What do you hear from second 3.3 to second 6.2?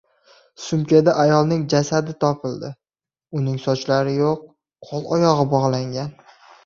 Uning sochlari yo‘q, qo‘l-oyog‘i bog‘langan